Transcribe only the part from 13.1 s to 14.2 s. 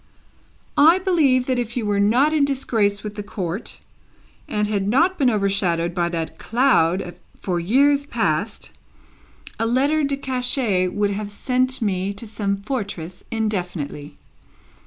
indefinitely."